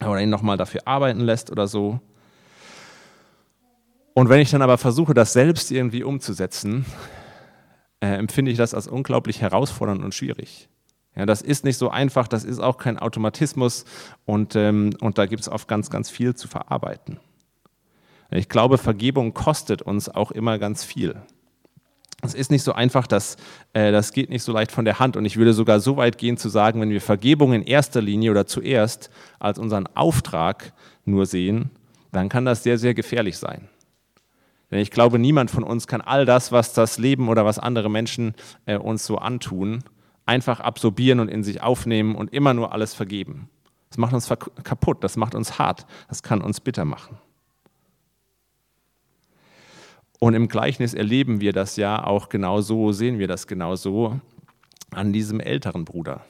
[0.00, 2.00] oder ihn nochmal dafür arbeiten lässt oder so.
[4.14, 6.86] Und wenn ich dann aber versuche, das selbst irgendwie umzusetzen,
[8.00, 10.68] äh, empfinde ich das als unglaublich herausfordernd und schwierig.
[11.16, 13.84] Ja, das ist nicht so einfach, das ist auch kein Automatismus
[14.24, 17.20] und, ähm, und da gibt es oft ganz, ganz viel zu verarbeiten.
[18.30, 21.14] Ich glaube, Vergebung kostet uns auch immer ganz viel.
[22.22, 23.36] Es ist nicht so einfach, dass,
[23.74, 25.16] äh, das geht nicht so leicht von der Hand.
[25.16, 28.30] Und ich würde sogar so weit gehen zu sagen, wenn wir Vergebung in erster Linie
[28.30, 30.72] oder zuerst als unseren Auftrag
[31.04, 31.70] nur sehen,
[32.12, 33.68] dann kann das sehr, sehr gefährlich sein.
[34.70, 37.90] Denn ich glaube, niemand von uns kann all das, was das Leben oder was andere
[37.90, 39.84] Menschen äh, uns so antun,
[40.26, 43.48] einfach absorbieren und in sich aufnehmen und immer nur alles vergeben.
[43.90, 44.28] Das macht uns
[44.64, 47.18] kaputt, das macht uns hart, das kann uns bitter machen.
[50.18, 54.20] Und im Gleichnis erleben wir das ja auch genau so, sehen wir das genau so
[54.90, 56.24] an diesem älteren Bruder.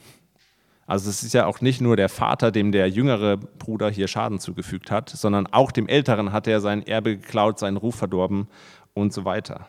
[0.87, 4.39] Also es ist ja auch nicht nur der Vater, dem der jüngere Bruder hier Schaden
[4.39, 8.49] zugefügt hat, sondern auch dem älteren hat er sein Erbe geklaut, seinen Ruf verdorben
[8.93, 9.67] und so weiter.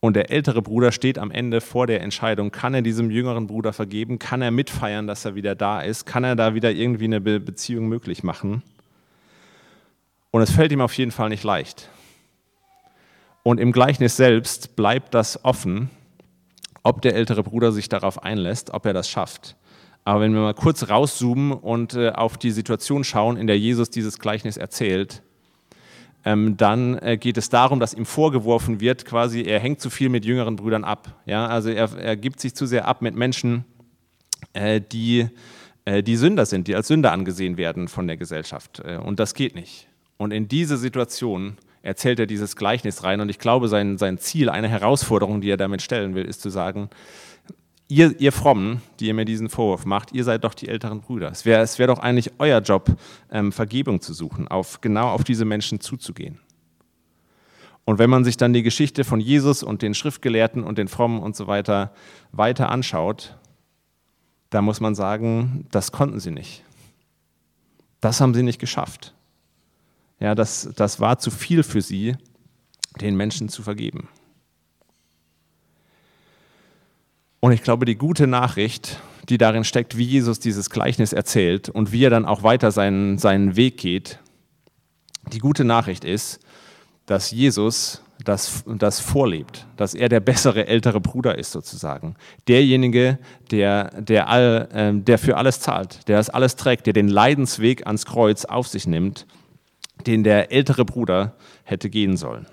[0.00, 3.72] Und der ältere Bruder steht am Ende vor der Entscheidung, kann er diesem jüngeren Bruder
[3.72, 7.20] vergeben, kann er mitfeiern, dass er wieder da ist, kann er da wieder irgendwie eine
[7.20, 8.62] Beziehung möglich machen.
[10.30, 11.88] Und es fällt ihm auf jeden Fall nicht leicht.
[13.42, 15.90] Und im Gleichnis selbst bleibt das offen,
[16.82, 19.56] ob der ältere Bruder sich darauf einlässt, ob er das schafft.
[20.04, 23.90] Aber wenn wir mal kurz rauszoomen und äh, auf die Situation schauen, in der Jesus
[23.90, 25.22] dieses Gleichnis erzählt,
[26.28, 30.10] ähm, dann äh, geht es darum, dass ihm vorgeworfen wird, quasi, er hängt zu viel
[30.10, 31.22] mit jüngeren Brüdern ab.
[31.24, 31.46] Ja?
[31.46, 33.64] Also er, er gibt sich zu sehr ab mit Menschen,
[34.52, 35.28] äh, die,
[35.86, 38.82] äh, die Sünder sind, die als Sünder angesehen werden von der Gesellschaft.
[38.84, 39.88] Äh, und das geht nicht.
[40.18, 43.22] Und in diese Situation erzählt er dieses Gleichnis rein.
[43.22, 46.50] Und ich glaube, sein, sein Ziel, eine Herausforderung, die er damit stellen will, ist zu
[46.50, 46.90] sagen,
[47.88, 51.30] ihr, ihr Frommen, die ihr mir diesen Vorwurf macht, ihr seid doch die älteren Brüder.
[51.30, 52.96] Es wäre es wär doch eigentlich euer Job,
[53.30, 56.38] ähm, Vergebung zu suchen, auf, genau auf diese Menschen zuzugehen.
[57.84, 61.20] Und wenn man sich dann die Geschichte von Jesus und den Schriftgelehrten und den Frommen
[61.20, 61.92] und so weiter
[62.32, 63.38] weiter anschaut,
[64.50, 66.64] da muss man sagen, das konnten sie nicht.
[68.00, 69.14] Das haben sie nicht geschafft.
[70.20, 72.16] Ja, das, das war zu viel für sie,
[73.00, 74.08] den Menschen zu vergeben.
[77.40, 81.92] Und ich glaube, die gute Nachricht, die darin steckt, wie Jesus dieses Gleichnis erzählt und
[81.92, 84.18] wie er dann auch weiter seinen, seinen Weg geht,
[85.32, 86.40] die gute Nachricht ist,
[87.06, 92.16] dass Jesus das, das vorlebt, dass er der bessere ältere Bruder ist sozusagen.
[92.48, 93.18] Derjenige,
[93.50, 97.86] der, der, all, äh, der für alles zahlt, der das alles trägt, der den Leidensweg
[97.86, 99.26] ans Kreuz auf sich nimmt,
[100.06, 102.46] den der ältere Bruder hätte gehen sollen.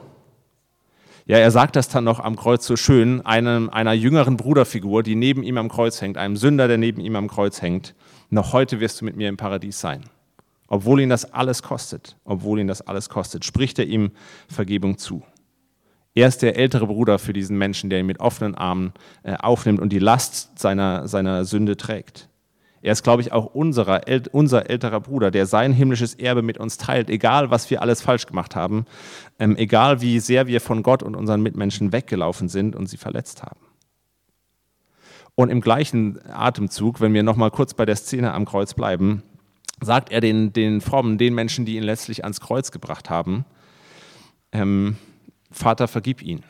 [1.28, 5.16] Ja, er sagt das dann noch am Kreuz so schön, einem, einer jüngeren Bruderfigur, die
[5.16, 7.96] neben ihm am Kreuz hängt, einem Sünder, der neben ihm am Kreuz hängt.
[8.30, 10.04] Noch heute wirst du mit mir im Paradies sein.
[10.68, 14.12] Obwohl ihn das alles kostet, obwohl ihn das alles kostet, spricht er ihm
[14.48, 15.24] Vergebung zu.
[16.14, 19.80] Er ist der ältere Bruder für diesen Menschen, der ihn mit offenen Armen äh, aufnimmt
[19.80, 22.30] und die Last seiner, seiner Sünde trägt.
[22.86, 26.78] Er ist, glaube ich, auch unserer, unser älterer Bruder, der sein himmlisches Erbe mit uns
[26.78, 28.86] teilt, egal was wir alles falsch gemacht haben,
[29.40, 33.42] ähm, egal wie sehr wir von Gott und unseren Mitmenschen weggelaufen sind und sie verletzt
[33.42, 33.60] haben.
[35.34, 39.24] Und im gleichen Atemzug, wenn wir nochmal kurz bei der Szene am Kreuz bleiben,
[39.82, 43.46] sagt er den, den Frommen, den Menschen, die ihn letztlich ans Kreuz gebracht haben,
[44.52, 44.98] ähm,
[45.50, 46.44] Vater, vergib ihn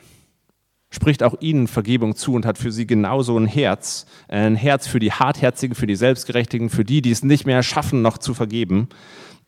[0.90, 5.00] spricht auch ihnen Vergebung zu und hat für sie genauso ein Herz, ein Herz für
[5.00, 8.88] die Hartherzigen, für die Selbstgerechtigen, für die, die es nicht mehr schaffen, noch zu vergeben,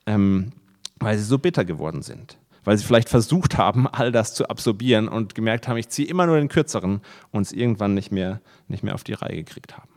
[0.07, 0.53] ähm,
[0.99, 2.39] weil sie so bitter geworden sind.
[2.65, 6.27] Weil sie vielleicht versucht haben, all das zu absorbieren und gemerkt haben, ich ziehe immer
[6.27, 9.91] nur den Kürzeren und es irgendwann nicht mehr, nicht mehr auf die Reihe gekriegt haben.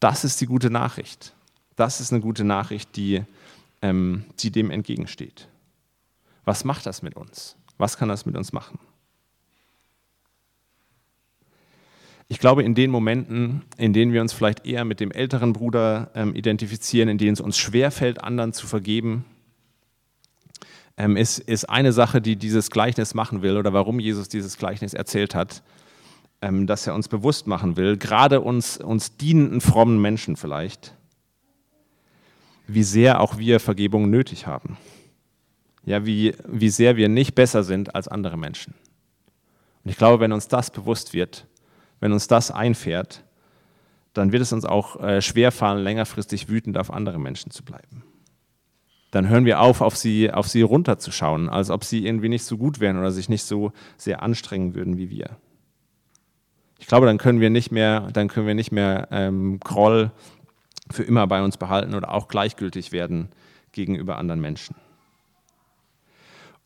[0.00, 1.34] Das ist die gute Nachricht.
[1.74, 3.22] Das ist eine gute Nachricht, die,
[3.82, 5.48] ähm, die dem entgegensteht.
[6.44, 7.56] Was macht das mit uns?
[7.76, 8.78] Was kann das mit uns machen?
[12.28, 16.10] Ich glaube, in den Momenten, in denen wir uns vielleicht eher mit dem älteren Bruder
[16.14, 19.24] ähm, identifizieren, in denen es uns schwerfällt, anderen zu vergeben,
[20.96, 24.92] ähm, ist, ist eine Sache, die dieses Gleichnis machen will oder warum Jesus dieses Gleichnis
[24.92, 25.62] erzählt hat,
[26.42, 30.94] ähm, dass er uns bewusst machen will, gerade uns, uns dienenden frommen Menschen vielleicht,
[32.66, 34.76] wie sehr auch wir Vergebung nötig haben.
[35.84, 38.74] Ja, wie, wie sehr wir nicht besser sind als andere Menschen.
[39.84, 41.46] Und ich glaube, wenn uns das bewusst wird,
[42.00, 43.24] wenn uns das einfährt,
[44.12, 48.02] dann wird es uns auch äh, schwerfallen, längerfristig wütend auf andere Menschen zu bleiben.
[49.10, 52.58] Dann hören wir auf, auf sie, auf sie runterzuschauen, als ob sie irgendwie nicht so
[52.58, 55.36] gut wären oder sich nicht so sehr anstrengen würden wie wir.
[56.78, 60.10] Ich glaube, dann können wir nicht mehr, dann können wir nicht mehr ähm, Groll
[60.90, 63.28] für immer bei uns behalten oder auch gleichgültig werden
[63.72, 64.76] gegenüber anderen Menschen.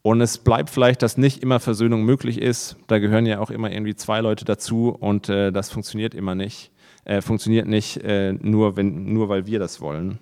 [0.02, 2.76] Und es bleibt vielleicht, dass nicht immer Versöhnung möglich ist.
[2.86, 6.72] Da gehören ja auch immer irgendwie zwei Leute dazu und äh, das funktioniert immer nicht.
[7.04, 10.18] Äh, funktioniert nicht äh, nur, wenn, nur, weil wir das wollen.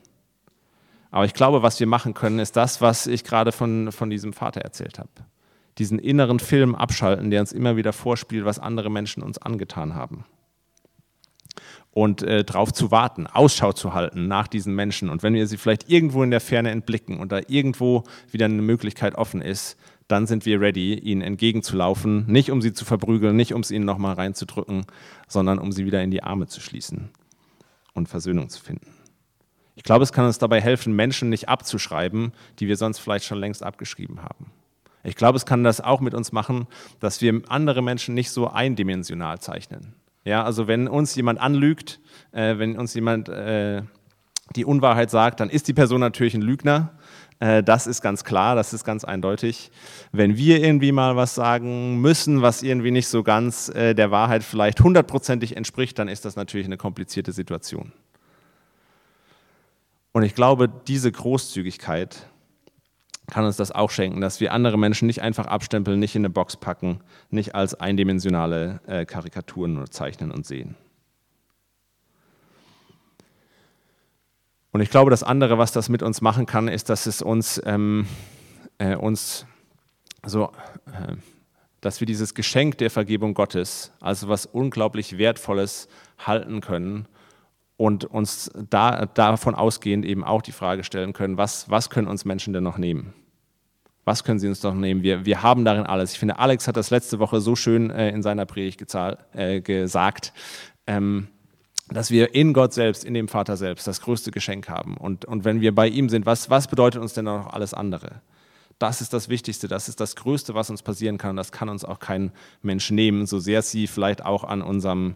[1.11, 4.33] Aber ich glaube, was wir machen können, ist das, was ich gerade von, von diesem
[4.33, 5.11] Vater erzählt habe.
[5.79, 10.25] Diesen inneren Film abschalten, der uns immer wieder vorspielt, was andere Menschen uns angetan haben
[11.99, 15.09] und äh, darauf zu warten, Ausschau zu halten nach diesen Menschen.
[15.09, 18.63] Und wenn wir sie vielleicht irgendwo in der Ferne entblicken und da irgendwo wieder eine
[18.63, 23.53] Möglichkeit offen ist, dann sind wir ready, ihnen entgegenzulaufen, nicht um sie zu verprügeln, nicht
[23.53, 24.87] um es ihnen nochmal reinzudrücken,
[25.27, 27.11] sondern um sie wieder in die Arme zu schließen
[27.95, 28.95] und Versöhnung zu finden.
[29.75, 32.31] Ich glaube, es kann uns dabei helfen, Menschen nicht abzuschreiben,
[32.61, 34.53] die wir sonst vielleicht schon längst abgeschrieben haben.
[35.03, 36.69] Ich glaube, es kann das auch mit uns machen,
[37.01, 39.95] dass wir andere Menschen nicht so eindimensional zeichnen.
[40.25, 42.01] Ja, also wenn uns jemand anlügt,
[42.33, 43.83] äh, wenn uns jemand äh,
[44.57, 46.99] die Unwahrheit sagt, dann ist die Person natürlich ein Lügner.
[47.41, 49.71] Äh, das ist ganz klar, das ist ganz eindeutig.
[50.13, 54.43] Wenn wir irgendwie mal was sagen müssen, was irgendwie nicht so ganz äh, der Wahrheit
[54.43, 57.93] vielleicht hundertprozentig entspricht, dann ist das natürlich eine komplizierte Situation.
[60.13, 62.27] Und ich glaube, diese Großzügigkeit,
[63.31, 66.31] kann uns das auch schenken, dass wir andere Menschen nicht einfach abstempeln, nicht in eine
[66.31, 70.77] Box packen, nicht als eindimensionale äh, Karikaturen nur zeichnen und sehen.
[74.71, 77.61] Und ich glaube, das andere, was das mit uns machen kann, ist, dass es uns,
[77.65, 78.07] ähm,
[78.79, 79.47] äh, uns
[80.25, 80.53] so,
[80.87, 81.17] äh,
[81.81, 85.89] dass wir dieses Geschenk der Vergebung Gottes, also was unglaublich Wertvolles,
[86.19, 87.07] halten können
[87.79, 92.25] und uns da, davon ausgehend eben auch die Frage stellen können, was, was können uns
[92.25, 93.15] Menschen denn noch nehmen?
[94.05, 95.03] Was können sie uns noch nehmen?
[95.03, 96.13] Wir, wir haben darin alles.
[96.13, 98.85] Ich finde, Alex hat das letzte Woche so schön äh, in seiner Predigt
[99.33, 100.33] äh, gesagt,
[100.89, 101.29] ähm,
[101.89, 104.97] dass wir in Gott selbst, in dem Vater selbst, das größte Geschenk haben.
[104.97, 108.23] Und, und wenn wir bei ihm sind, was, was bedeutet uns denn noch alles andere?
[108.81, 111.31] Das ist das Wichtigste, das ist das Größte, was uns passieren kann.
[111.31, 115.15] Und das kann uns auch kein Mensch nehmen, so sehr sie vielleicht auch an unserem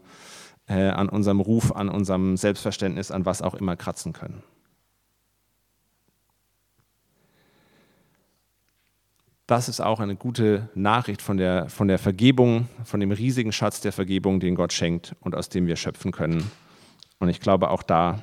[0.69, 4.43] äh, an unserem Ruf, an unserem Selbstverständnis, an was auch immer kratzen können.
[9.47, 13.81] Das ist auch eine gute Nachricht von der, von der Vergebung, von dem riesigen Schatz
[13.81, 16.51] der Vergebung, den Gott schenkt und aus dem wir schöpfen können.
[17.19, 18.23] Und ich glaube, auch da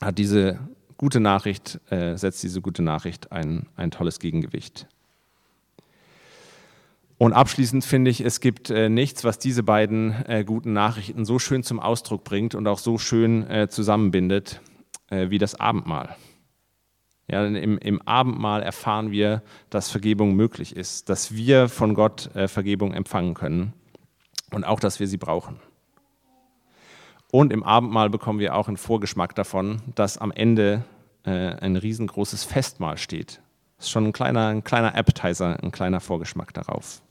[0.00, 0.58] hat diese
[0.98, 4.86] gute Nachricht, äh, setzt diese gute Nachricht ein, ein tolles Gegengewicht.
[7.20, 11.38] Und abschließend finde ich, es gibt äh, nichts, was diese beiden äh, guten Nachrichten so
[11.38, 14.62] schön zum Ausdruck bringt und auch so schön äh, zusammenbindet
[15.10, 16.16] äh, wie das Abendmahl.
[17.28, 22.48] Ja, im, Im Abendmahl erfahren wir, dass Vergebung möglich ist, dass wir von Gott äh,
[22.48, 23.74] Vergebung empfangen können
[24.50, 25.60] und auch, dass wir sie brauchen.
[27.30, 30.84] Und im Abendmahl bekommen wir auch einen Vorgeschmack davon, dass am Ende
[31.24, 33.42] äh, ein riesengroßes Festmahl steht.
[33.76, 37.02] Das ist schon ein kleiner, ein kleiner Appetizer, ein kleiner Vorgeschmack darauf.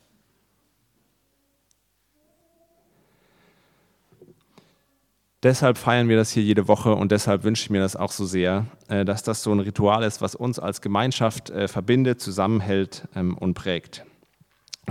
[5.41, 8.25] Deshalb feiern wir das hier jede Woche und deshalb wünsche ich mir das auch so
[8.25, 13.07] sehr, äh, dass das so ein Ritual ist, was uns als Gemeinschaft äh, verbindet, zusammenhält
[13.15, 14.03] ähm, und prägt.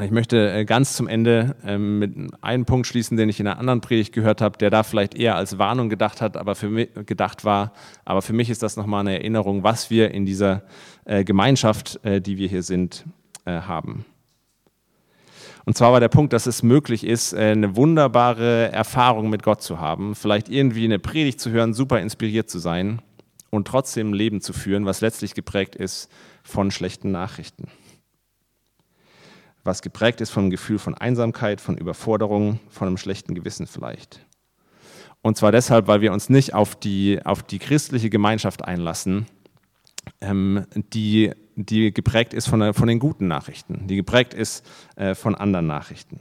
[0.02, 3.58] Ich möchte äh, ganz zum Ende ähm, mit einem Punkt schließen, den ich in einer
[3.58, 6.88] anderen Predigt gehört habe, der da vielleicht eher als Warnung gedacht hat, aber für mich
[7.04, 7.74] gedacht war.
[8.06, 10.62] Aber für mich ist das nochmal eine Erinnerung, was wir in dieser
[11.04, 13.06] Gemeinschaft, die wir hier sind,
[13.46, 14.04] haben.
[15.68, 19.60] Und zwar war der Punkt, dass es möglich ist, äh, eine wunderbare Erfahrung mit Gott
[19.60, 23.02] zu haben, vielleicht irgendwie eine Predigt zu hören, super inspiriert zu sein
[23.50, 26.10] und trotzdem ein Leben zu führen, was letztlich geprägt ist
[26.42, 27.68] von schlechten Nachrichten.
[29.62, 34.24] Was geprägt ist vom Gefühl von Einsamkeit, von Überforderung, von einem schlechten Gewissen vielleicht.
[35.20, 39.26] Und zwar deshalb, weil wir uns nicht auf die, auf die christliche Gemeinschaft einlassen,
[40.22, 44.64] ähm, die die geprägt ist von, von, den guten Nachrichten, die geprägt ist
[44.96, 46.20] äh, von anderen Nachrichten.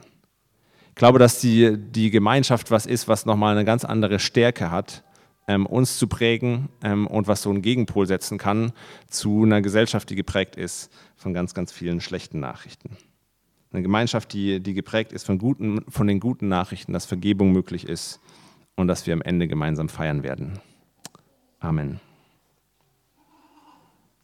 [0.89, 5.03] Ich glaube, dass die, die Gemeinschaft was ist, was nochmal eine ganz andere Stärke hat,
[5.47, 8.73] ähm, uns zu prägen ähm, und was so einen Gegenpol setzen kann
[9.07, 12.97] zu einer Gesellschaft, die geprägt ist von ganz, ganz vielen schlechten Nachrichten.
[13.71, 17.87] Eine Gemeinschaft, die, die geprägt ist von, guten, von den guten Nachrichten, dass Vergebung möglich
[17.87, 18.19] ist
[18.75, 20.59] und dass wir am Ende gemeinsam feiern werden.
[21.59, 21.99] Amen.